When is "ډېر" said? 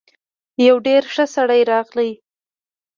0.87-1.03